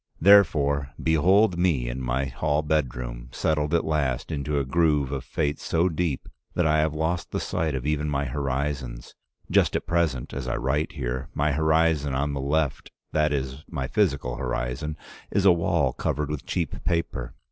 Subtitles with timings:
[0.19, 5.59] Therefore behold me in my hall bedroom, settled at last into a groove of fate
[5.59, 9.13] so deep that I have lost the sight of even my horizons.
[9.51, 13.85] Just at present, as I write here, my horizon on the left, that is my
[13.87, 14.97] physical horizon,
[15.29, 17.35] is a wall covered with cheap paper.